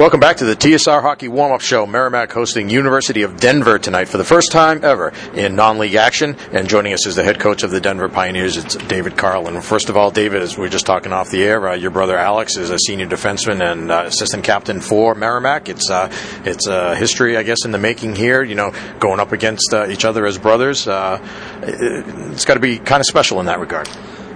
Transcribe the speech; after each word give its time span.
Welcome 0.00 0.18
back 0.18 0.38
to 0.38 0.46
the 0.46 0.56
TSR 0.56 1.02
Hockey 1.02 1.28
Warm 1.28 1.52
Up 1.52 1.60
Show. 1.60 1.84
Merrimack 1.84 2.32
hosting 2.32 2.70
University 2.70 3.20
of 3.20 3.38
Denver 3.38 3.78
tonight 3.78 4.06
for 4.06 4.16
the 4.16 4.24
first 4.24 4.50
time 4.50 4.82
ever 4.82 5.12
in 5.34 5.56
non 5.56 5.78
league 5.78 5.94
action. 5.94 6.38
And 6.52 6.70
joining 6.70 6.94
us 6.94 7.06
is 7.06 7.16
the 7.16 7.22
head 7.22 7.38
coach 7.38 7.64
of 7.64 7.70
the 7.70 7.82
Denver 7.82 8.08
Pioneers, 8.08 8.56
it's 8.56 8.76
David 8.76 9.18
Carle. 9.18 9.60
First 9.60 9.90
of 9.90 9.98
all, 9.98 10.10
David, 10.10 10.40
as 10.40 10.56
we 10.56 10.64
are 10.64 10.70
just 10.70 10.86
talking 10.86 11.12
off 11.12 11.28
the 11.28 11.42
air, 11.42 11.68
uh, 11.68 11.74
your 11.74 11.90
brother 11.90 12.16
Alex 12.16 12.56
is 12.56 12.70
a 12.70 12.78
senior 12.78 13.06
defenseman 13.06 13.60
and 13.60 13.90
uh, 13.90 14.04
assistant 14.06 14.42
captain 14.42 14.80
for 14.80 15.14
Merrimack. 15.14 15.68
It's 15.68 15.90
uh, 15.90 16.10
it's 16.46 16.66
a 16.66 16.96
history, 16.96 17.36
I 17.36 17.42
guess, 17.42 17.66
in 17.66 17.70
the 17.70 17.76
making 17.76 18.16
here. 18.16 18.42
You 18.42 18.54
know, 18.54 18.72
going 19.00 19.20
up 19.20 19.32
against 19.32 19.74
uh, 19.74 19.86
each 19.88 20.06
other 20.06 20.24
as 20.24 20.38
brothers. 20.38 20.88
Uh, 20.88 21.20
it's 21.60 22.46
got 22.46 22.54
to 22.54 22.60
be 22.60 22.78
kind 22.78 23.02
of 23.02 23.06
special 23.06 23.38
in 23.40 23.44
that 23.46 23.60
regard. 23.60 23.86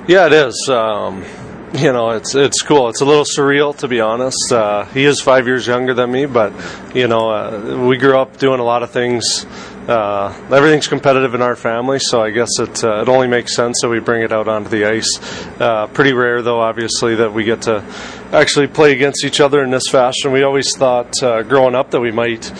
Yeah, 0.06 0.26
it 0.26 0.34
is. 0.34 0.68
Um, 0.68 1.24
you 1.74 1.92
know, 1.92 2.10
it's 2.10 2.36
it's 2.36 2.62
cool. 2.62 2.88
It's 2.88 3.00
a 3.00 3.04
little 3.04 3.24
surreal 3.24 3.76
to 3.78 3.88
be 3.88 4.00
honest. 4.00 4.52
Uh, 4.52 4.84
he 4.86 5.04
is 5.04 5.20
five 5.20 5.46
years 5.46 5.66
younger 5.66 5.92
than 5.92 6.12
me, 6.12 6.24
but 6.26 6.52
you 6.94 7.08
know, 7.08 7.30
uh, 7.30 7.84
we 7.88 7.96
grew 7.96 8.16
up 8.16 8.36
doing 8.36 8.60
a 8.60 8.64
lot 8.64 8.84
of 8.84 8.90
things. 8.90 9.44
Uh, 9.88 10.32
everything's 10.52 10.86
competitive 10.86 11.34
in 11.34 11.42
our 11.42 11.56
family, 11.56 11.98
so 11.98 12.22
I 12.22 12.30
guess 12.30 12.48
it 12.60 12.84
uh, 12.84 13.02
it 13.02 13.08
only 13.08 13.26
makes 13.26 13.56
sense 13.56 13.80
that 13.82 13.88
we 13.88 13.98
bring 13.98 14.22
it 14.22 14.32
out 14.32 14.46
onto 14.46 14.70
the 14.70 14.84
ice. 14.84 15.18
Uh, 15.60 15.88
pretty 15.88 16.12
rare, 16.12 16.42
though, 16.42 16.60
obviously, 16.60 17.16
that 17.16 17.32
we 17.32 17.42
get 17.42 17.62
to 17.62 17.84
actually 18.32 18.68
play 18.68 18.92
against 18.92 19.24
each 19.24 19.40
other 19.40 19.62
in 19.64 19.70
this 19.70 19.88
fashion. 19.90 20.30
We 20.30 20.44
always 20.44 20.76
thought 20.76 21.20
uh, 21.22 21.42
growing 21.42 21.74
up 21.74 21.90
that 21.90 22.00
we 22.00 22.12
might 22.12 22.52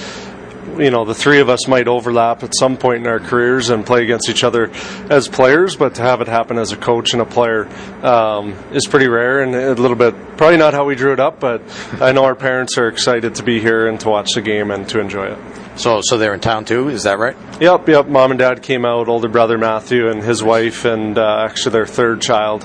you 0.79 0.91
know 0.91 1.05
the 1.05 1.15
three 1.15 1.41
of 1.41 1.49
us 1.49 1.67
might 1.69 1.89
overlap 1.89 2.43
at 2.43 2.53
some 2.57 2.77
point 2.77 2.99
in 2.99 3.07
our 3.07 3.21
careers 3.21 3.71
and 3.71 3.85
play 3.85 4.03
against 4.03 4.29
each 4.29 4.45
other 4.45 4.71
as 5.11 5.29
players, 5.29 5.77
but 5.77 5.97
to 5.97 6.03
have 6.03 6.21
it 6.21 6.29
happen 6.29 6.59
as 6.59 6.73
a 6.73 6.77
coach 6.77 7.13
and 7.13 7.23
a 7.23 7.25
player 7.25 7.69
um, 8.05 8.53
is 8.73 8.87
pretty 8.87 9.09
rare 9.09 9.43
and 9.43 9.55
a 9.55 9.75
little 9.75 9.97
bit 9.97 10.15
probably 10.37 10.57
not 10.57 10.75
how 10.75 10.85
we 10.85 10.95
drew 10.95 11.13
it 11.13 11.21
up. 11.21 11.41
But 11.41 11.63
I 12.01 12.13
know 12.13 12.25
our 12.25 12.35
parents 12.35 12.79
are 12.79 12.89
excited 12.89 13.37
to 13.37 13.43
be 13.43 13.61
here 13.61 13.87
and 13.87 13.99
to 14.01 14.09
watch 14.09 14.33
the 14.35 14.43
game 14.43 14.71
and 14.71 14.89
to 14.91 15.01
enjoy 15.01 15.27
it. 15.27 15.39
So, 15.77 16.01
so 16.03 16.19
they're 16.19 16.35
in 16.35 16.41
town 16.41 16.65
too. 16.65 16.89
Is 16.89 17.03
that 17.03 17.19
right? 17.19 17.37
Yep, 17.61 17.89
yep. 17.89 18.07
Mom 18.07 18.31
and 18.31 18.39
dad 18.39 18.63
came 18.63 18.85
out. 18.85 19.09
Older 19.09 19.29
brother 19.29 19.59
Matthew 19.59 20.09
and 20.09 20.23
his 20.23 20.43
wife, 20.43 20.85
and 20.85 21.19
uh, 21.19 21.47
actually 21.49 21.73
their 21.73 21.87
third 21.87 22.21
child, 22.21 22.63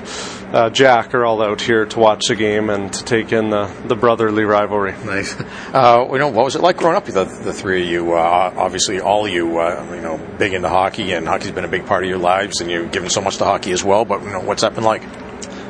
uh, 0.53 0.69
Jack, 0.69 1.13
are 1.13 1.25
all 1.25 1.41
out 1.41 1.61
here 1.61 1.85
to 1.85 1.99
watch 1.99 2.23
the 2.27 2.35
game 2.35 2.69
and 2.69 2.91
to 2.91 3.03
take 3.03 3.31
in 3.31 3.49
the, 3.49 3.71
the 3.85 3.95
brotherly 3.95 4.43
rivalry. 4.43 4.93
Nice. 5.05 5.35
Uh, 5.73 6.07
you 6.11 6.17
know, 6.17 6.29
what 6.29 6.45
was 6.45 6.55
it 6.55 6.61
like 6.61 6.77
growing 6.77 6.95
up? 6.95 7.05
The, 7.05 7.25
the 7.25 7.53
three 7.53 7.83
of 7.83 7.89
you, 7.89 8.13
uh, 8.13 8.53
obviously, 8.55 8.99
all 8.99 9.25
of 9.25 9.31
you, 9.31 9.59
uh, 9.59 9.85
you 9.93 10.01
know, 10.01 10.19
big 10.37 10.53
into 10.53 10.69
hockey, 10.69 11.11
and 11.13 11.27
hockey's 11.27 11.51
been 11.51 11.65
a 11.65 11.69
big 11.69 11.85
part 11.85 12.03
of 12.03 12.09
your 12.09 12.17
lives, 12.17 12.61
and 12.61 12.71
you've 12.71 12.91
given 12.91 13.09
so 13.09 13.21
much 13.21 13.37
to 13.37 13.45
hockey 13.45 13.71
as 13.71 13.83
well. 13.83 14.05
But 14.05 14.23
you 14.23 14.29
know, 14.31 14.39
what's 14.41 14.61
that 14.61 14.73
been 14.73 14.83
like? 14.83 15.03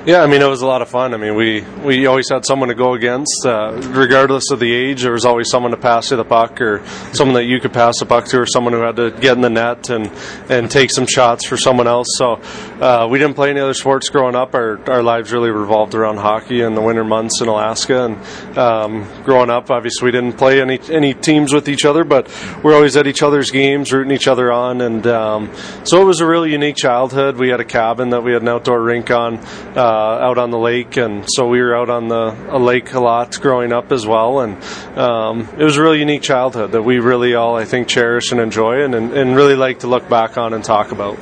Yeah, 0.10 0.24
I 0.24 0.26
mean, 0.26 0.42
it 0.42 0.48
was 0.48 0.64
a 0.64 0.66
lot 0.66 0.82
of 0.82 0.90
fun. 0.90 1.14
I 1.14 1.18
mean, 1.18 1.36
we, 1.36 1.62
we 1.86 2.08
always 2.08 2.28
had 2.32 2.44
someone 2.44 2.70
to 2.70 2.74
go 2.74 2.96
against. 2.96 3.46
Uh, 3.46 3.80
regardless 3.92 4.50
of 4.50 4.60
the 4.60 4.74
age, 4.74 5.04
there 5.04 5.12
was 5.12 5.24
always 5.24 5.52
someone 5.52 5.70
to 5.70 5.78
pass 5.78 6.10
you 6.10 6.18
the 6.18 6.24
puck 6.24 6.60
or 6.62 6.84
someone 7.14 7.36
that 7.36 7.44
you 7.44 7.60
could 7.60 7.74
pass 7.74 8.00
the 8.00 8.08
puck 8.08 8.26
to 8.30 8.40
or 8.40 8.48
someone 8.48 8.74
who 8.74 8.80
had 8.80 8.96
to 8.96 9.12
get 9.12 9.34
in 9.34 9.42
the 9.42 9.52
net 9.52 9.92
and, 9.92 10.10
and 10.50 10.72
take 10.72 10.90
some 10.90 11.06
shots 11.06 11.46
for 11.46 11.58
someone 11.58 11.86
else. 11.88 12.08
So 12.18 12.42
uh, 12.82 13.08
we 13.08 13.20
didn't 13.20 13.36
play 13.36 13.52
any 13.52 13.60
other 13.60 13.76
sports 13.76 14.10
growing 14.10 14.34
up. 14.34 14.56
Our, 14.56 14.80
our 14.90 15.04
lives 15.04 15.32
really 15.32 15.52
revolved 15.52 15.94
around 15.94 16.18
hockey 16.18 16.62
in 16.62 16.74
the 16.74 16.82
winter 16.82 17.04
months 17.04 17.40
in 17.40 17.48
Alaska. 17.48 18.06
And 18.06 18.58
um, 18.58 19.24
growing 19.24 19.52
up, 19.52 19.70
obviously, 19.70 20.06
we 20.06 20.12
didn't 20.12 20.40
play 20.40 20.60
any, 20.60 20.80
any 20.90 21.14
teams 21.14 21.54
with 21.54 21.70
each 21.70 21.86
other, 21.86 22.04
but 22.04 22.36
we're 22.64 22.74
always 22.74 22.98
at 22.98 23.06
each 23.06 23.22
other's 23.22 23.52
games, 23.52 23.94
rooting 23.94 24.12
each 24.12 24.28
other 24.28 24.52
on. 24.52 24.82
And 24.82 25.06
um, 25.06 25.54
so 25.84 26.02
it 26.02 26.06
was 26.06 26.20
a 26.20 26.26
really 26.26 26.52
unique 26.52 26.78
childhood. 26.78 27.38
We 27.38 27.50
had 27.50 27.60
a 27.60 27.66
cabin 27.66 28.10
that 28.10 28.24
we 28.24 28.34
had 28.34 28.42
an 28.42 28.48
outdoor 28.48 28.82
rink 28.82 29.12
on. 29.12 29.38
Uh, 29.78 29.99
out 30.00 30.38
on 30.38 30.52
the 30.52 30.58
lake, 30.58 30.98
and 30.98 31.26
so 31.28 31.48
we 31.48 31.62
were 31.62 31.76
out 31.76 31.90
on 31.90 32.08
the 32.08 32.32
lake 32.58 32.94
a 32.94 33.00
lot 33.00 33.40
growing 33.40 33.72
up 33.72 33.92
as 33.92 34.06
well. 34.06 34.42
And 34.42 34.62
um, 34.98 35.48
it 35.58 35.64
was 35.64 35.78
a 35.78 35.82
really 35.82 36.00
unique 36.00 36.22
childhood 36.22 36.72
that 36.72 36.84
we 36.84 37.00
really 37.00 37.36
all, 37.36 37.56
I 37.56 37.66
think, 37.66 37.88
cherish 37.88 38.32
and 38.32 38.40
enjoy, 38.40 38.84
and, 38.84 38.96
and, 38.96 39.14
and 39.14 39.36
really 39.36 39.56
like 39.56 39.80
to 39.80 39.88
look 39.88 40.10
back 40.10 40.38
on 40.38 40.54
and 40.54 40.64
talk 40.64 40.92
about. 40.92 41.18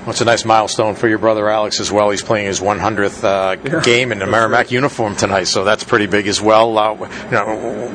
Well, 0.00 0.10
it's 0.10 0.22
a 0.22 0.24
nice 0.24 0.46
milestone 0.46 0.94
for 0.94 1.08
your 1.08 1.18
brother 1.18 1.50
Alex 1.50 1.78
as 1.78 1.92
well. 1.92 2.08
He's 2.08 2.22
playing 2.22 2.46
his 2.46 2.58
100th 2.58 3.22
uh, 3.22 3.60
yeah, 3.62 3.82
game 3.82 4.12
in 4.12 4.18
the 4.18 4.26
Merrimack 4.26 4.70
uniform 4.70 5.14
tonight, 5.14 5.44
so 5.44 5.62
that's 5.62 5.84
pretty 5.84 6.06
big 6.06 6.26
as 6.26 6.40
well. 6.40 6.78
Uh, 6.78 6.94
you 6.94 7.30
know, 7.30 7.88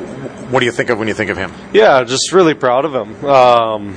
what 0.51 0.59
do 0.59 0.67
you 0.67 0.71
think 0.71 0.91
of 0.91 0.99
when 0.99 1.07
you 1.07 1.15
think 1.15 1.31
of 1.31 1.37
him? 1.37 1.51
Yeah, 1.73 2.03
just 2.03 2.31
really 2.31 2.53
proud 2.53 2.85
of 2.85 2.93
him. 2.93 3.25
Um, 3.25 3.95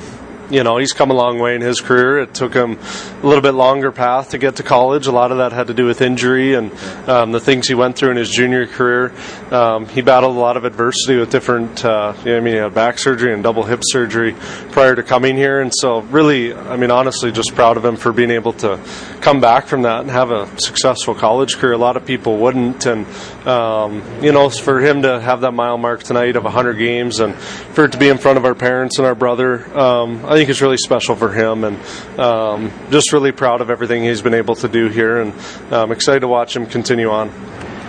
you 0.51 0.65
know, 0.65 0.79
he's 0.79 0.93
come 0.93 1.11
a 1.11 1.15
long 1.15 1.39
way 1.39 1.55
in 1.55 1.61
his 1.61 1.81
career. 1.81 2.21
It 2.21 2.35
took 2.35 2.55
him 2.55 2.79
a 2.79 3.27
little 3.27 3.43
bit 3.43 3.53
longer 3.53 3.93
path 3.93 4.31
to 4.31 4.39
get 4.39 4.57
to 4.57 4.63
college. 4.63 5.07
A 5.07 5.13
lot 5.13 5.31
of 5.31 5.39
that 5.39 5.53
had 5.53 5.67
to 5.67 5.75
do 5.75 5.85
with 5.85 6.01
injury 6.01 6.55
and 6.55 6.73
um, 7.09 7.33
the 7.33 7.41
things 7.41 7.69
he 7.69 7.75
went 7.75 7.97
through 7.97 8.13
in 8.13 8.17
his 8.17 8.31
junior 8.31 8.67
career. 8.67 9.13
Um, 9.51 9.87
he 9.87 10.01
battled 10.01 10.37
a 10.37 10.41
lot 10.41 10.57
of 10.57 10.65
adversity 10.65 11.19
with 11.19 11.31
different, 11.31 11.85
uh, 11.85 12.15
you 12.25 12.33
know, 12.33 12.37
I 12.39 12.41
mean, 12.41 12.55
he 12.55 12.61
had 12.61 12.75
back 12.75 12.99
surgery 12.99 13.35
and 13.35 13.43
double 13.43 13.63
hip 13.63 13.81
surgery 13.83 14.35
prior 14.71 14.95
to 14.95 15.03
coming 15.03 15.37
here. 15.37 15.61
And 15.61 15.73
so, 15.75 16.01
really, 16.01 16.55
I 16.55 16.77
mean, 16.77 16.91
honestly, 16.91 17.31
just 17.31 17.55
proud 17.55 17.77
of 17.77 17.85
him 17.85 17.97
for 17.97 18.13
being 18.13 18.31
able 18.31 18.55
to 18.55 18.81
come 19.21 19.41
back 19.41 19.67
from 19.67 19.83
that 19.83 20.01
and 20.01 20.11
have 20.11 20.31
a 20.31 20.49
successful 20.61 21.15
college 21.15 21.57
career. 21.57 21.73
A 21.73 21.79
lot 21.79 21.97
of 21.97 22.07
people 22.07 22.39
wouldn't. 22.39 22.87
And, 22.87 23.07
um, 23.47 24.03
you 24.23 24.33
know, 24.33 24.49
for 24.49 24.81
him 24.81 25.03
to 25.03 25.21
have 25.21 25.43
that 25.43 25.53
mile 25.53 25.77
mark 25.77 26.03
tonight 26.03 26.37
of 26.37 26.45
100 26.45 26.75
games 26.75 27.21
and 27.21 27.35
for 27.35 27.85
it 27.85 27.93
to 27.93 27.99
be 27.99 28.09
in 28.09 28.19
front 28.19 28.39
of 28.39 28.45
our 28.45 28.55
parents 28.55 28.99
and 28.99 29.07
our 29.07 29.15
brother, 29.15 29.79
um, 29.79 30.25
I 30.25 30.38
think 30.39 30.51
it's 30.51 30.63
really 30.63 30.77
special 30.77 31.17
for 31.17 31.33
him, 31.33 31.65
and 31.65 31.77
um, 32.21 32.71
just 32.93 33.13
really 33.13 33.33
proud 33.33 33.61
of 33.61 33.71
everything 33.71 34.05
he's 34.05 34.23
been 34.23 34.35
able 34.35 34.55
to 34.55 34.69
do 34.69 34.89
here, 34.89 35.21
and 35.21 35.33
I'm 35.67 35.75
um, 35.75 35.93
excited 35.93 36.21
to 36.21 36.29
watch 36.29 36.55
him 36.55 36.67
continue 36.67 37.11
on. 37.11 37.29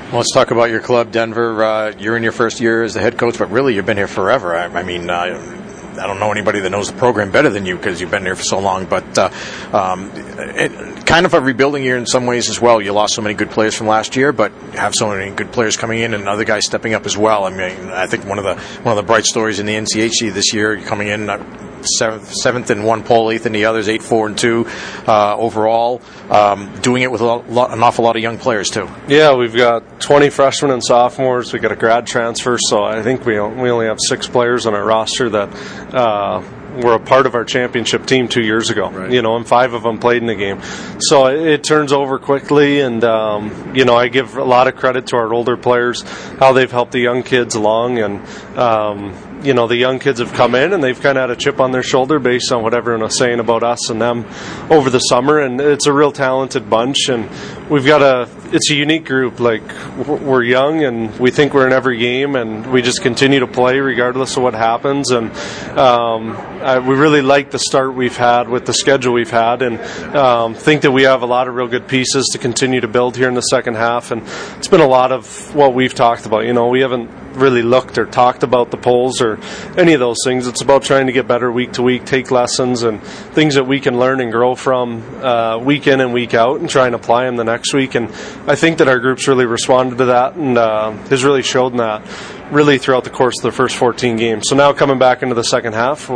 Well, 0.10 0.18
let's 0.18 0.34
talk 0.34 0.50
about 0.50 0.72
your 0.72 0.80
club, 0.80 1.12
Denver. 1.12 1.64
Uh, 1.64 1.94
you're 2.00 2.18
in 2.18 2.24
your 2.24 2.32
first 2.32 2.60
year 2.60 2.82
as 2.82 2.96
the 2.96 3.02
head 3.02 3.20
coach, 3.20 3.38
but 3.38 3.52
really 3.52 3.76
you've 3.76 3.86
been 3.86 3.98
here 3.98 4.08
forever. 4.08 4.56
I, 4.56 4.66
I 4.66 4.82
mean, 4.82 5.12
uh, 5.12 5.60
I 6.00 6.08
don't 6.08 6.20
know 6.20 6.32
anybody 6.32 6.60
that 6.62 6.72
knows 6.72 6.92
the 6.92 6.98
program 6.98 7.32
better 7.32 7.52
than 7.52 7.68
you 7.68 7.76
because 7.76 8.02
you've 8.02 8.10
been 8.10 8.24
here 8.24 8.36
for 8.36 8.42
so 8.42 8.58
long. 8.58 8.86
But 8.86 9.16
uh, 9.16 9.30
um, 9.72 10.10
it, 10.16 11.06
kind 11.06 11.28
of 11.28 11.36
a 11.36 11.40
rebuilding 11.40 11.84
year 11.84 11.98
in 11.98 12.08
some 12.08 12.26
ways 12.26 12.50
as 12.50 12.60
well. 12.60 12.82
You 12.82 12.94
lost 12.94 13.14
so 13.14 13.22
many 13.22 13.36
good 13.36 13.52
players 13.52 13.76
from 13.76 13.86
last 13.86 14.16
year, 14.16 14.32
but 14.32 14.52
have 14.74 14.96
so 14.96 15.10
many 15.10 15.30
good 15.36 15.52
players 15.52 15.78
coming 15.78 16.00
in 16.00 16.16
and 16.16 16.28
other 16.28 16.46
guys 16.46 16.66
stepping 16.66 16.96
up 16.96 17.06
as 17.06 17.16
well. 17.16 17.44
I 17.44 17.52
mean, 17.52 17.90
I 17.90 18.08
think 18.08 18.26
one 18.26 18.40
of 18.40 18.44
the 18.44 18.56
one 18.82 18.98
of 18.98 19.04
the 19.04 19.08
bright 19.08 19.26
stories 19.26 19.60
in 19.60 19.68
the 19.68 19.76
NCHC 19.76 20.34
this 20.34 20.54
year, 20.54 20.82
coming 20.82 21.10
in. 21.10 21.30
Uh, 21.30 21.66
seventh, 21.86 22.34
seventh 22.34 22.72
in 22.72 22.84
one 22.84 23.04
poll, 23.04 23.32
eighth 23.32 23.46
in 23.46 23.52
the 23.52 23.66
others, 23.66 23.88
eight, 23.88 24.02
four, 24.02 24.28
and 24.28 24.38
two 24.38 24.68
uh, 25.08 25.36
overall. 25.38 26.02
Um, 26.30 26.80
doing 26.82 27.02
it 27.02 27.12
with 27.12 27.22
a 27.22 27.26
lot, 27.26 27.72
an 27.72 27.82
awful 27.82 28.06
lot 28.06 28.16
of 28.16 28.22
young 28.22 28.38
players 28.38 28.70
too. 28.70 28.88
Yeah, 29.08 29.36
we've 29.36 29.56
got 29.56 30.00
20 30.00 30.30
freshmen 30.30 30.72
and 30.72 30.84
sophomores. 30.84 31.52
We 31.54 31.60
got 31.60 31.72
a 31.72 31.76
grad 31.76 32.06
transfer, 32.06 32.58
so 32.60 32.84
I 32.84 33.02
think 33.02 33.26
we 33.26 33.34
we 33.34 33.70
only 33.70 33.88
have 33.88 33.98
six 34.00 34.28
players 34.28 34.66
on 34.66 34.74
our 34.74 34.86
roster 34.86 35.30
that. 35.30 35.94
Uh, 35.94 36.44
were 36.76 36.94
a 36.94 37.00
part 37.00 37.26
of 37.26 37.36
our 37.36 37.44
championship 37.44 38.06
team 38.06 38.28
two 38.28 38.44
years 38.44 38.70
ago. 38.70 38.90
Right. 38.90 39.12
You 39.12 39.22
know, 39.22 39.36
and 39.36 39.48
five 39.48 39.74
of 39.74 39.84
them 39.84 40.00
played 40.00 40.22
in 40.22 40.28
the 40.28 40.36
game. 40.36 40.62
So 41.00 41.28
it, 41.28 41.42
it 41.42 41.64
turns 41.64 41.92
over 41.92 42.20
quickly, 42.20 42.80
and 42.82 43.04
um, 43.04 43.76
you 43.76 43.86
know, 43.86 43.96
I 43.96 44.08
give 44.08 44.38
a 44.38 44.44
lot 44.44 44.68
of 44.68 44.76
credit 44.76 45.08
to 45.08 45.18
our 45.18 45.34
older 45.34 45.58
players 45.58 46.02
how 46.40 46.54
they've 46.54 46.72
helped 46.72 46.92
the 46.92 47.00
young 47.00 47.24
kids 47.24 47.56
along, 47.56 48.00
and 48.00 48.26
um, 48.58 49.14
you 49.44 49.54
know 49.54 49.68
the 49.68 49.76
young 49.76 50.00
kids 50.00 50.20
have 50.20 50.34
come 50.34 50.54
in 50.56 50.74
and 50.74 50.84
they've 50.84 51.00
kind 51.00 51.18
of 51.18 51.22
had 51.22 51.30
a 51.30 51.36
chip 51.36 51.60
on 51.60 51.72
their 51.72 51.84
shoulder 51.84 52.20
based 52.20 52.52
on 52.52 52.62
what 52.62 52.74
everyone 52.74 53.02
was 53.02 53.18
saying 53.18 53.40
about 53.40 53.64
us 53.64 53.90
and 53.90 54.02
them 54.02 54.26
over 54.70 54.90
the 54.90 55.00
summer 55.00 55.40
and 55.40 55.62
it's 55.62 55.86
a 55.86 55.94
real 55.94 56.12
talented 56.12 56.70
bunch 56.70 57.10
and 57.10 57.30
we've 57.70 57.86
got 57.86 58.02
a 58.02 58.30
it's 58.54 58.70
a 58.72 58.76
unique 58.76 59.06
group 59.06 59.40
like 59.40 59.64
we're 60.06 60.44
young 60.44 60.84
and 60.84 61.18
we 61.20 61.32
think 61.32 61.54
we're 61.54 61.68
in 61.68 61.74
every 61.74 61.98
game 61.98 62.36
and 62.36 62.70
we 62.72 62.82
just 62.82 63.02
continue 63.02 63.40
to 63.40 63.48
play 63.48 63.80
regardless 63.80 64.36
of 64.36 64.44
what 64.44 64.54
happens 64.54 65.12
and 65.12 65.32
um, 65.78 66.32
I, 66.62 66.80
we 66.80 66.96
really 66.96 67.22
like 67.22 67.52
the 67.52 67.60
start 67.60 67.94
we've 67.94 68.18
had 68.18 68.50
with 68.50 68.66
the 68.66 68.74
schedule 68.74 69.14
we've 69.14 69.30
had 69.30 69.62
and 69.62 69.80
um, 70.16 70.54
think 70.54 70.82
that 70.82 70.92
we 70.92 71.04
have 71.04 71.22
a 71.22 71.28
lot 71.28 71.48
of 71.48 71.56
real 71.56 71.68
good 71.68 71.88
pieces 71.88 72.28
to 72.34 72.40
continue 72.40 72.82
to 72.82 72.88
build 72.88 73.16
here 73.16 73.30
in 73.30 73.36
the 73.36 73.42
second 73.42 73.76
half 73.76 74.12
and 74.12 74.24
it's 74.58 74.68
been 74.68 74.82
a 74.82 74.88
lot 74.88 75.12
of 75.12 75.56
what 75.56 75.74
we've 75.74 75.94
talked 75.94 76.26
about 76.26 76.46
you 76.46 76.54
know 76.54 76.68
we 76.68 76.82
haven't 76.82 77.10
really 77.42 77.62
looked 77.62 77.98
or 77.98 78.06
talked 78.06 78.44
about 78.44 78.72
the 78.72 78.78
polls 78.78 79.22
or 79.22 79.40
any 79.78 79.94
of 79.94 80.00
those 80.00 80.18
things. 80.24 80.48
It's 80.48 80.62
about 80.62 80.84
trying 80.84 81.08
to 81.08 81.14
get 81.14 81.28
better 81.28 81.52
week 81.52 81.74
to 81.74 81.82
week, 81.82 82.06
take 82.06 82.32
lessons 82.32 82.84
and 82.84 83.02
things 83.04 83.56
that 83.56 83.66
we 83.66 83.80
can 83.80 84.00
learn 84.00 84.22
and 84.22 84.32
grow 84.32 84.56
from 84.56 85.04
uh, 85.24 85.58
week 85.58 85.88
in 85.88 86.02
and 86.02 86.14
week 86.14 86.34
out, 86.34 86.60
and 86.60 86.70
try 86.70 86.86
and 86.86 86.96
apply 86.96 87.26
them 87.26 87.36
the 87.36 87.44
next 87.44 87.74
week. 87.74 87.96
And 87.96 88.10
I 88.48 88.56
think 88.56 88.78
that 88.80 88.88
our 88.88 89.00
group's 89.00 89.28
really 89.28 89.46
responded 89.46 89.98
to 90.00 90.06
that 90.06 90.36
and 90.36 90.58
uh, 90.58 90.92
has 91.08 91.24
really 91.24 91.44
shown 91.44 91.78
that 91.78 92.06
really 92.52 92.78
throughout 92.78 93.04
the 93.04 93.10
course 93.10 93.38
of 93.40 93.44
the 93.44 93.52
first 93.52 93.76
14 93.76 94.18
games. 94.18 94.46
So 94.48 94.56
now 94.56 94.74
coming 94.74 95.00
back 95.00 95.22
into 95.22 95.36
the 95.36 95.44
second 95.44 95.74
half, 95.74 96.10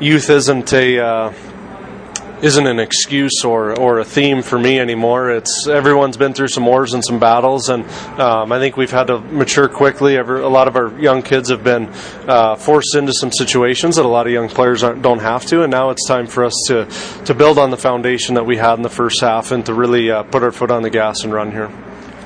youth 0.00 0.28
isn't 0.28 0.72
a 0.72 0.98
uh, 0.98 1.32
isn't 2.42 2.66
an 2.66 2.78
excuse 2.78 3.44
or, 3.44 3.78
or 3.78 3.98
a 3.98 4.04
theme 4.04 4.42
for 4.42 4.58
me 4.58 4.78
anymore. 4.78 5.30
It's 5.30 5.66
everyone's 5.66 6.16
been 6.16 6.34
through 6.34 6.48
some 6.48 6.66
wars 6.66 6.92
and 6.92 7.04
some 7.04 7.18
battles, 7.18 7.68
and 7.68 7.84
um, 8.20 8.52
I 8.52 8.58
think 8.58 8.76
we've 8.76 8.90
had 8.90 9.06
to 9.08 9.18
mature 9.18 9.68
quickly. 9.68 10.16
Every, 10.16 10.40
a 10.40 10.48
lot 10.48 10.68
of 10.68 10.76
our 10.76 10.98
young 10.98 11.22
kids 11.22 11.50
have 11.50 11.64
been 11.64 11.88
uh, 12.28 12.56
forced 12.56 12.94
into 12.96 13.12
some 13.12 13.32
situations 13.32 13.96
that 13.96 14.04
a 14.04 14.08
lot 14.08 14.26
of 14.26 14.32
young 14.32 14.48
players 14.48 14.82
don't 14.82 15.20
have 15.20 15.46
to, 15.46 15.62
and 15.62 15.70
now 15.70 15.90
it's 15.90 16.06
time 16.06 16.26
for 16.26 16.44
us 16.44 16.54
to 16.68 16.86
to 17.24 17.34
build 17.34 17.58
on 17.58 17.70
the 17.70 17.76
foundation 17.76 18.34
that 18.34 18.44
we 18.44 18.56
had 18.56 18.74
in 18.74 18.82
the 18.82 18.90
first 18.90 19.20
half 19.20 19.50
and 19.52 19.64
to 19.66 19.74
really 19.74 20.10
uh, 20.10 20.22
put 20.24 20.42
our 20.42 20.52
foot 20.52 20.70
on 20.70 20.82
the 20.82 20.90
gas 20.90 21.24
and 21.24 21.32
run 21.32 21.50
here. 21.50 21.70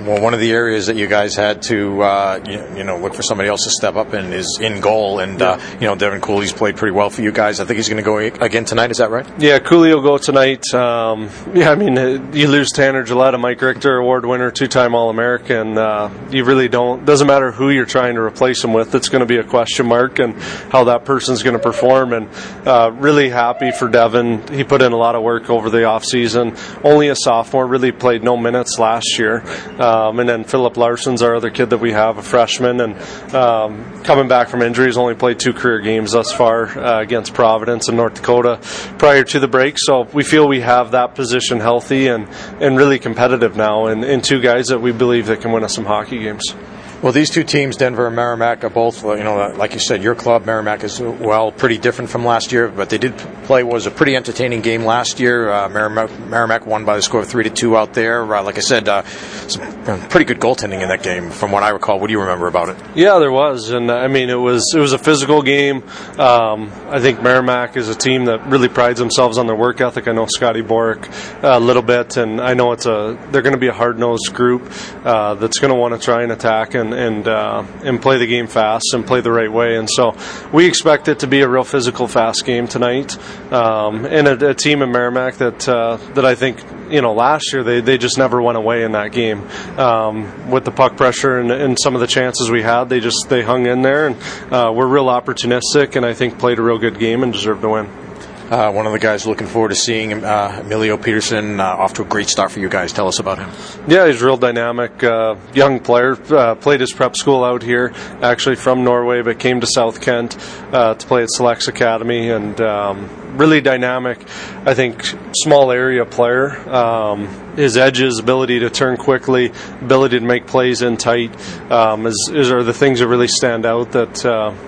Well, 0.01 0.21
one 0.23 0.33
of 0.33 0.39
the 0.39 0.53
areas 0.53 0.87
that 0.87 0.97
you 0.97 1.09
guys 1.09 1.35
had 1.35 1.63
to, 1.63 2.03
uh, 2.03 2.41
you, 2.47 2.79
you, 2.79 2.85
know, 2.85 2.99
look 2.99 3.15
for 3.15 3.23
somebody 3.23 3.49
else 3.49 3.65
to 3.65 3.71
step 3.71 3.97
up 3.97 4.15
in 4.15 4.33
is 4.33 4.59
in 4.61 4.81
goal, 4.81 5.19
and 5.19 5.43
uh, 5.43 5.59
you 5.81 5.87
know, 5.89 5.97
Devin 5.97 6.21
Cooley's 6.21 6.53
played 6.53 6.77
pretty 6.77 6.95
well 6.95 7.11
for 7.11 7.23
you 7.23 7.33
guys. 7.33 7.59
I 7.59 7.65
think 7.65 7.79
he's 7.79 7.89
going 7.89 8.03
to 8.03 8.05
go 8.05 8.19
again 8.19 8.65
tonight. 8.65 8.93
Is 8.93 8.99
that 8.99 9.11
right? 9.11 9.27
Yeah, 9.41 9.59
Cooley 9.59 9.93
will 9.93 10.03
go 10.03 10.17
tonight. 10.17 10.63
Um, 10.73 11.31
yeah, 11.53 11.71
I 11.71 11.75
mean, 11.75 11.99
uh, 11.99 12.31
you 12.33 12.47
lose 12.47 12.71
Tanner 12.71 13.05
Jaillet, 13.05 13.35
a 13.35 13.39
Mike 13.39 13.61
Richter 13.61 13.97
Award 13.97 14.25
winner, 14.25 14.53
two-time 14.53 14.95
All-American. 14.95 15.77
Uh, 15.77 16.11
you 16.31 16.45
really 16.45 16.69
don't. 16.69 17.05
Doesn't 17.05 17.27
matter 17.27 17.51
who 17.51 17.71
you're 17.71 17.85
trying 17.85 18.15
to 18.15 18.21
replace 18.21 18.63
him 18.63 18.73
with. 18.73 18.95
It's 18.95 19.09
going 19.09 19.21
to 19.21 19.27
be 19.27 19.39
a 19.39 19.45
question 19.45 19.87
mark, 19.87 20.21
and 20.21 20.41
how 20.71 20.85
that 20.85 21.05
person's 21.05 21.43
going 21.43 21.57
to 21.57 21.63
perform. 21.63 22.13
And 22.13 22.29
uh, 22.67 22.93
really 22.95 23.31
happy 23.31 23.73
for 23.73 23.89
Devin. 23.89 24.47
He 24.55 24.63
put 24.63 24.81
in 24.81 24.93
a 24.93 24.97
lot 24.97 25.17
of 25.17 25.25
work 25.25 25.51
over 25.51 25.71
the 25.71 25.85
off 25.85 26.05
season. 26.05 26.57
Only 26.85 27.09
a 27.09 27.17
sophomore, 27.17 27.67
really 27.67 27.91
played 27.91 28.23
no 28.23 28.37
minutes 28.37 28.79
last 28.79 29.19
year. 29.19 29.43
Um, 29.89 30.21
and 30.21 30.29
then 30.29 30.45
Filip 30.45 30.77
Larsson's 30.77 31.23
our 31.23 31.35
other 31.35 31.49
kid 31.49 31.71
that 31.71 31.79
we 31.79 31.93
have, 31.93 32.19
a 32.19 32.23
freshman, 32.23 32.81
and 32.81 32.95
um, 33.35 34.03
coming 34.03 34.29
back 34.29 34.49
from 34.51 34.61
injury, 34.61 34.87
he's 34.87 34.99
only 34.99 35.15
played 35.15 35.39
two 35.39 35.55
career 35.55 35.81
games 35.81 36.13
thus 36.13 36.31
far 36.31 36.67
uh, 36.67 37.01
against 37.01 37.33
Providence 37.33 37.89
and 37.89 37.97
North 37.97 38.15
Dakota 38.15 38.61
prior 38.99 39.25
to 39.25 39.41
the 39.41 39.49
break. 39.49 39.77
So 39.79 40.03
we 40.13 40.25
feel 40.25 40.47
we 40.47 40.61
have 40.61 40.91
that 40.91 41.15
position 41.15 41.59
healthy 41.61 42.09
and, 42.09 42.29
and 42.61 42.77
really 42.77 42.99
competitive 42.99 43.57
now, 43.57 43.87
and, 43.87 44.05
and 44.05 44.23
two 44.23 44.41
guys 44.43 44.67
that 44.67 44.81
we 44.81 44.93
believe 44.93 45.27
that 45.27 45.41
can 45.41 45.53
win 45.53 45.65
us 45.65 45.75
some 45.75 45.87
hockey 45.87 46.19
games. 46.19 46.55
Well, 47.01 47.13
these 47.13 47.31
two 47.31 47.45
teams, 47.45 47.77
Denver 47.77 48.09
and 48.09 48.17
Merrimack, 48.17 48.65
are 48.65 48.71
both, 48.71 49.05
you 49.05 49.23
know, 49.23 49.55
like 49.57 49.73
you 49.73 49.79
said, 49.79 50.03
your 50.03 50.17
club, 50.17 50.47
Merrimack, 50.47 50.83
is, 50.83 51.01
well, 51.01 51.53
pretty 51.53 51.79
different 51.79 52.11
from 52.11 52.25
last 52.25 52.51
year, 52.51 52.67
but 52.67 52.91
they 52.91 52.99
did 52.99 53.17
play, 53.45 53.63
was 53.63 53.87
a 53.87 53.93
pretty 53.93 54.17
entertaining 54.17 54.63
game 54.63 54.85
last 54.85 55.21
year. 55.21 55.49
Uh, 55.49 55.69
Merrimack, 55.69 56.11
Merrimack 56.27 56.67
won 56.67 56.85
by 56.85 56.97
the 56.97 57.03
score 57.03 57.21
of 57.21 57.29
3 57.29 57.45
to 57.45 57.51
2 57.51 57.77
out 57.77 57.95
there. 57.95 58.35
Uh, 58.35 58.43
like 58.43 58.57
I 58.59 58.63
said, 58.63 58.89
uh, 58.89 59.05
some 59.05 60.09
pretty 60.09 60.25
good 60.25 60.41
goaltending 60.41 60.83
in 60.83 60.89
that 60.89 61.05
game, 61.05 61.31
from 61.31 61.53
what 61.53 61.63
I 61.63 61.69
recall. 61.69 62.01
What 62.01 62.09
do 62.09 62.13
you 62.13 62.21
remember 62.21 62.49
about 62.49 62.69
it? 62.69 62.77
Yeah, 62.97 63.21
there 63.21 63.31
was. 63.31 63.71
And, 63.71 63.93
I 63.93 64.09
mean, 64.09 64.29
it 64.29 64.35
was 64.35 64.65
it 64.75 64.81
was 64.81 64.93
a 64.93 64.99
physical 64.99 65.41
game. 65.43 65.85
Um, 66.19 66.73
I 66.89 66.99
think 66.99 67.23
Merrimack 67.23 67.77
is 67.77 67.89
a 67.89 67.95
team 67.95 68.25
that 68.25 68.45
really 68.49 68.69
prides 68.69 68.99
themselves 68.99 69.39
on 69.39 69.47
their 69.47 69.55
work 69.55 69.81
ethic. 69.81 70.09
I 70.09 70.13
know 70.13 70.27
Scotty 70.27 70.63
Borek 70.63 71.09
a 71.45 71.61
little 71.61 71.83
bit, 71.83 72.17
and 72.17 72.41
I 72.41 72.55
know 72.55 72.73
it's 72.73 72.87
a 72.87 73.17
they're 73.31 73.43
going 73.43 73.55
to 73.55 73.61
be 73.61 73.69
a 73.69 73.73
hard 73.73 74.01
nosed 74.01 74.35
group 74.35 74.69
uh, 75.05 75.35
that's 75.35 75.61
going 75.61 75.73
to 75.73 75.79
want 75.79 75.95
to 75.95 76.01
try 76.01 76.25
and 76.25 76.33
attack 76.33 76.75
and 76.75 76.88
and 76.93 77.19
and, 77.19 77.29
uh, 77.29 77.65
and 77.83 78.01
play 78.01 78.19
the 78.19 78.27
game 78.27 78.47
fast 78.47 78.95
and 78.95 79.07
play 79.07 79.21
the 79.21 79.33
right 79.33 79.51
way. 79.51 79.77
And 79.77 79.89
so 79.91 80.17
we 80.53 80.67
expect 80.67 81.09
it 81.09 81.21
to 81.21 81.27
be 81.27 81.41
a 81.41 81.49
real 81.49 81.65
physical, 81.65 82.07
fast 82.07 82.45
game 82.45 82.69
tonight, 82.69 83.17
um, 83.53 84.05
and 84.05 84.29
a, 84.29 84.51
a, 84.51 84.55
team 84.55 84.83
in 84.83 84.93
Merrimack 84.93 85.37
that 85.37 85.69
uh, 85.69 85.97
that 86.15 86.25
I 86.25 86.35
think 86.35 86.63
you 86.91 87.01
know 87.01 87.13
last 87.13 87.53
year 87.53 87.63
they, 87.63 87.81
they 87.81 87.99
just 87.99 88.19
never 88.19 88.41
went 88.41 88.59
away 88.59 88.85
in 88.85 88.93
that 88.93 89.13
game 89.13 89.47
um, 89.79 90.51
with 90.51 90.65
the 90.65 90.71
puck 90.71 90.97
pressure 90.97 91.39
and, 91.39 91.51
and, 91.51 91.79
some 91.81 91.95
of 91.95 92.01
the 92.01 92.07
chances 92.07 92.51
we 92.51 92.63
had. 92.63 92.85
They 92.85 93.01
just 93.01 93.29
they 93.29 93.43
hung 93.43 93.67
in 93.67 93.83
there 93.83 94.07
and 94.07 94.17
uh, 94.53 94.73
were 94.75 94.87
real 94.87 95.07
opportunistic, 95.07 95.97
and 95.97 96.05
I 96.05 96.15
think 96.15 96.39
played 96.39 96.59
a 96.59 96.63
real 96.63 96.79
good 96.79 96.99
game 96.99 97.23
and 97.23 97.33
deserved 97.33 97.63
to 97.63 97.69
win. 97.69 98.08
Uh, 98.51 98.73
one 98.73 98.87
of 98.87 98.93
the 98.93 98.99
guys 98.99 99.27
looking 99.27 99.47
forward 99.47 99.69
to 99.69 99.75
seeing 99.75 100.25
uh, 100.25 100.63
Emilio 100.65 100.97
Pettersen 100.97 101.61
uh, 101.61 101.65
off 101.65 101.93
to 101.93 102.03
a 102.03 102.05
great 102.07 102.29
start 102.29 102.51
for 102.51 102.61
you 102.61 102.71
guys. 102.71 102.95
Tell 102.95 103.07
us 103.07 103.19
about 103.19 103.39
him. 103.39 103.51
Yeah, 103.87 104.07
he's 104.07 104.23
a 104.23 104.25
real 104.25 104.39
dynamic 104.39 105.05
uh, 105.05 105.37
young 105.53 105.81
player. 105.81 106.17
Uh, 106.35 106.55
played 106.55 106.81
his 106.81 106.91
prep 106.91 107.15
school 107.15 107.45
out 107.45 107.63
here, 107.63 107.93
actually 108.23 108.57
from 108.57 108.85
Norway, 108.85 109.21
but 109.21 109.39
came 109.39 109.61
to 109.61 109.67
South 109.67 110.01
Kent 110.01 110.39
uh, 110.73 110.95
to 110.95 111.07
play 111.07 111.25
at 111.25 111.31
Selects 111.31 111.69
Academy, 111.69 112.31
and 112.31 112.59
um, 112.63 113.37
really 113.37 113.61
dynamic. 113.61 114.19
I 114.65 114.73
think 114.73 115.03
small 115.35 115.71
area 115.71 116.07
player. 116.07 116.57
Um, 116.71 117.55
his 117.55 117.77
edges, 117.77 118.19
ability 118.19 118.61
to 118.61 118.71
turn 118.71 118.97
quickly, 118.97 119.53
ability 119.83 120.21
to 120.21 120.25
make 120.25 120.47
plays 120.47 120.81
in 120.81 120.97
tight, 120.97 121.37
um, 121.71 122.07
is, 122.07 122.31
is, 122.33 122.51
are 122.51 122.63
the 122.63 122.73
things 122.73 123.01
that 123.01 123.09
really 123.09 123.29
stand 123.29 123.67
out 123.67 123.93
that 123.93 124.23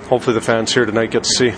hopefully 0.09 0.35
the 0.35 0.43
fans 0.43 0.75
here 0.75 0.85
tonight 0.85 1.13
get 1.13 1.25
to 1.25 1.31
see. 1.31 1.55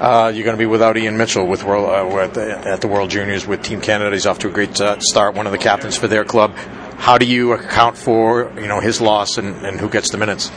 Uh, 0.00 0.30
you're 0.34 0.44
going 0.44 0.56
to 0.56 0.58
be 0.58 0.66
without 0.66 0.96
Ian 0.96 1.16
Mitchell 1.16 1.46
with 1.46 1.64
World, 1.64 1.88
uh, 1.88 2.18
at, 2.18 2.34
the, 2.34 2.68
at, 2.68 2.80
the, 2.82 2.88
World 2.88 3.10
Juniors 3.10 3.46
with 3.46 3.62
Team 3.62 3.80
Canada. 3.80 4.10
He's 4.12 4.26
off 4.26 4.38
to 4.40 4.48
a 4.48 4.50
great 4.50 4.78
uh, 4.80 5.00
start, 5.00 5.34
one 5.34 5.46
of 5.46 5.52
the 5.52 5.58
captains 5.58 5.96
for 5.96 6.06
their 6.06 6.24
club. 6.24 6.54
How 6.98 7.16
do 7.16 7.24
you 7.24 7.52
account 7.52 7.96
for 7.96 8.52
you 8.56 8.66
know 8.66 8.80
his 8.80 9.00
loss 9.00 9.38
and, 9.38 9.56
and 9.64 9.80
who 9.80 9.88
gets 9.88 10.10
the 10.10 10.18
minutes? 10.18 10.50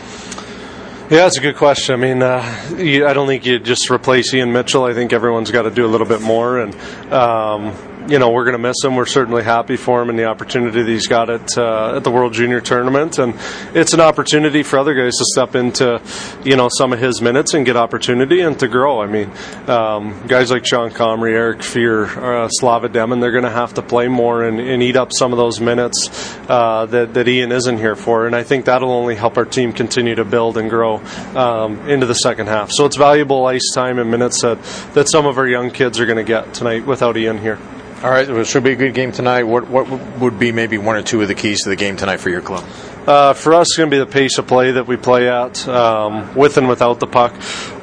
Yeah, 1.09 1.23
that's 1.23 1.37
a 1.37 1.41
good 1.41 1.55
question. 1.55 1.93
I 1.93 1.97
mean, 1.97 2.21
uh, 2.21 2.75
you, 2.77 3.07
I 3.07 3.13
don't 3.13 3.27
think 3.27 3.45
you 3.45 3.59
just 3.59 3.89
replace 3.89 4.33
Ian 4.33 4.51
Mitchell. 4.51 4.83
I 4.83 4.93
think 4.93 5.11
everyone's 5.11 5.51
got 5.51 5.63
to 5.63 5.71
do 5.71 5.85
a 5.85 5.87
little 5.87 6.05
bit 6.05 6.21
more, 6.21 6.59
and 6.59 6.75
um, 7.11 7.73
you 8.09 8.17
know, 8.17 8.31
we're 8.31 8.43
going 8.43 8.53
to 8.53 8.67
miss 8.67 8.77
him. 8.83 8.95
We're 8.95 9.05
certainly 9.05 9.43
happy 9.43 9.75
for 9.75 10.01
him 10.01 10.09
and 10.09 10.17
the 10.17 10.25
opportunity 10.25 10.81
that 10.81 10.89
he's 10.89 11.07
got 11.07 11.29
at 11.29 11.57
uh, 11.57 11.97
at 11.97 12.03
the 12.03 12.09
World 12.09 12.33
Junior 12.33 12.59
Tournament, 12.59 13.19
and 13.19 13.35
it's 13.75 13.93
an 13.93 13.99
opportunity 13.99 14.63
for 14.63 14.79
other 14.79 14.95
guys 14.95 15.15
to 15.17 15.25
step 15.25 15.55
into, 15.55 16.01
you 16.43 16.55
know, 16.55 16.69
some 16.75 16.91
of 16.91 16.99
his 16.99 17.21
minutes 17.21 17.53
and 17.53 17.65
get 17.65 17.77
opportunity 17.77 18.41
and 18.41 18.57
to 18.59 18.67
grow. 18.67 19.01
I 19.01 19.05
mean, 19.05 19.31
um, 19.67 20.25
guys 20.25 20.49
like 20.49 20.65
Sean 20.65 20.89
Comrie, 20.89 21.33
Eric 21.33 21.61
Fear, 21.61 22.05
uh, 22.05 22.47
Slava 22.49 22.89
Demin, 22.89 23.21
they're 23.21 23.31
going 23.31 23.43
to 23.43 23.51
have 23.51 23.75
to 23.75 23.81
play 23.83 24.07
more 24.07 24.43
and, 24.43 24.59
and, 24.59 24.81
eat 24.81 24.95
up 24.95 25.11
some 25.13 25.33
of 25.33 25.37
those 25.37 25.59
minutes 25.59 26.09
uh, 26.49 26.87
that 26.87 27.13
that 27.13 27.27
Ian 27.27 27.51
isn't 27.51 27.77
here 27.77 27.95
for, 27.95 28.25
and 28.25 28.35
I 28.35 28.43
think 28.43 28.65
that'll 28.65 28.91
only 28.91 29.15
help 29.15 29.37
our 29.37 29.45
team 29.45 29.71
continue 29.71 30.15
to 30.15 30.25
build 30.25 30.57
and 30.57 30.69
grow 30.69 30.95
um, 31.35 31.87
into 31.87 32.07
the 32.07 32.15
second 32.15 32.47
half. 32.47 32.71
So 32.71 32.85
it's 32.85 32.95
valuable 32.95 33.45
ice 33.45 33.69
time 33.75 33.99
and 33.99 34.09
minutes 34.09 34.41
that 34.41 34.61
that 34.95 35.09
some 35.09 35.27
of 35.27 35.37
our 35.37 35.47
young 35.47 35.69
kids 35.69 35.99
are 35.99 36.07
going 36.07 36.17
to 36.17 36.23
get 36.23 36.55
tonight 36.55 36.87
without 36.87 37.15
Ian 37.15 37.37
here. 37.37 37.59
All 38.01 38.09
right, 38.09 38.29
it 38.29 38.47
should 38.47 38.63
be 38.63 38.71
a 38.71 38.77
good 38.77 38.93
game 38.93 39.11
tonight. 39.11 39.43
What 39.43 39.67
what 39.67 39.89
would 40.19 40.39
be 40.39 40.53
maybe 40.53 40.77
one 40.77 40.95
or 40.95 41.01
two 41.01 41.21
of 41.21 41.27
the 41.27 41.35
keys 41.35 41.63
to 41.63 41.69
the 41.69 41.75
game 41.75 41.97
tonight 41.97 42.17
for 42.21 42.29
your 42.29 42.39
club? 42.39 42.63
Uh, 43.05 43.33
for 43.33 43.53
us, 43.53 43.67
it's 43.67 43.77
going 43.77 43.89
to 43.89 43.93
be 43.93 43.99
the 43.99 44.05
pace 44.05 44.37
of 44.37 44.47
play 44.47 44.71
that 44.71 44.87
we 44.87 44.95
play 44.95 45.27
at, 45.27 45.67
um, 45.67 46.33
with 46.33 46.57
and 46.57 46.69
without 46.69 47.01
the 47.01 47.07
puck. 47.07 47.33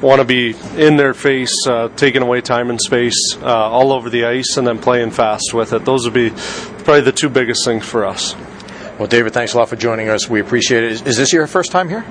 Want 0.01 0.19
to 0.19 0.25
be 0.25 0.55
in 0.75 0.95
their 0.95 1.13
face, 1.13 1.53
uh, 1.67 1.89
taking 1.89 2.23
away 2.23 2.41
time 2.41 2.71
and 2.71 2.81
space 2.81 3.37
uh, 3.41 3.45
all 3.45 3.91
over 3.91 4.09
the 4.09 4.25
ice, 4.25 4.57
and 4.57 4.65
then 4.65 4.79
playing 4.79 5.11
fast 5.11 5.53
with 5.53 5.73
it. 5.73 5.85
Those 5.85 6.05
would 6.05 6.15
be 6.15 6.31
probably 6.31 7.01
the 7.01 7.11
two 7.11 7.29
biggest 7.29 7.63
things 7.63 7.85
for 7.85 8.03
us. 8.03 8.35
Well, 8.97 9.07
David, 9.07 9.33
thanks 9.33 9.53
a 9.53 9.57
lot 9.57 9.69
for 9.69 9.75
joining 9.75 10.09
us. 10.09 10.27
We 10.27 10.39
appreciate 10.39 10.83
it. 10.83 10.93
Is, 10.93 11.01
is 11.03 11.17
this 11.17 11.31
your 11.31 11.45
first 11.45 11.71
time 11.71 11.89
here? 11.89 12.03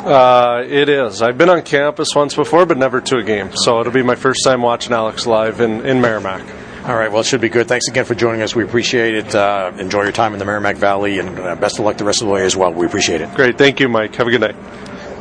Uh, 0.00 0.62
it 0.64 0.88
is. 0.88 1.22
I've 1.22 1.38
been 1.38 1.48
on 1.48 1.62
campus 1.62 2.14
once 2.14 2.36
before, 2.36 2.66
but 2.66 2.76
never 2.76 3.00
to 3.00 3.16
a 3.16 3.24
game. 3.24 3.50
So 3.56 3.80
it'll 3.80 3.92
be 3.92 4.02
my 4.02 4.14
first 4.14 4.44
time 4.44 4.62
watching 4.62 4.92
Alex 4.92 5.26
live 5.26 5.60
in, 5.60 5.84
in 5.84 6.00
Merrimack. 6.00 6.42
All 6.88 6.96
right. 6.96 7.12
Well, 7.12 7.20
it 7.20 7.26
should 7.26 7.42
be 7.42 7.50
good. 7.50 7.68
Thanks 7.68 7.86
again 7.88 8.06
for 8.06 8.14
joining 8.14 8.40
us. 8.40 8.56
We 8.56 8.64
appreciate 8.64 9.14
it. 9.14 9.34
Uh, 9.34 9.72
enjoy 9.78 10.04
your 10.04 10.12
time 10.12 10.32
in 10.32 10.38
the 10.38 10.46
Merrimack 10.46 10.76
Valley, 10.76 11.18
and 11.18 11.38
uh, 11.38 11.54
best 11.54 11.78
of 11.78 11.84
luck 11.84 11.98
the 11.98 12.04
rest 12.04 12.22
of 12.22 12.28
the 12.28 12.32
way 12.32 12.46
as 12.46 12.56
well. 12.56 12.72
We 12.72 12.86
appreciate 12.86 13.20
it. 13.20 13.34
Great. 13.34 13.58
Thank 13.58 13.78
you, 13.78 13.90
Mike. 13.90 14.14
Have 14.14 14.26
a 14.26 14.30
good 14.30 14.40
night. 14.40 14.56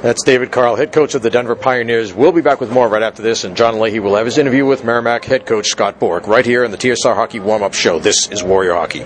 That's 0.02 0.24
David 0.24 0.50
Carle, 0.50 0.78
head 0.78 0.94
coach 0.94 1.14
of 1.14 1.24
the 1.24 1.30
Denver 1.30 1.56
Pioneers. 1.56 2.14
We'll 2.14 2.32
be 2.32 2.40
back 2.40 2.62
with 2.62 2.72
more 2.72 2.88
right 2.88 3.04
after 3.04 3.22
this, 3.22 3.44
and 3.44 3.58
John 3.58 3.82
Leahy 3.82 4.00
will 4.00 4.16
have 4.16 4.26
his 4.26 4.38
interview 4.38 4.66
with 4.66 4.86
Merrimack 4.86 5.26
head 5.26 5.46
coach 5.46 5.68
Scott 5.68 6.00
Borek 6.00 6.26
right 6.28 6.46
here 6.46 6.64
in 6.64 6.72
the 6.72 6.78
TSR 6.78 7.16
Hockey 7.16 7.42
Warm 7.42 7.64
Up 7.64 7.74
Show. 7.74 8.00
This 8.00 8.30
is 8.30 8.42
Warrior 8.42 8.76
Hockey. 8.76 9.04